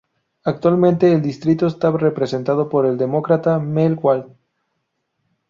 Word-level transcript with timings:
Actualmente 0.45 1.13
el 1.13 1.21
distrito 1.21 1.67
está 1.67 1.91
representado 1.91 2.69
por 2.69 2.87
el 2.87 2.97
Demócrata 2.97 3.59
Mel 3.59 3.99
Watt. 4.01 4.29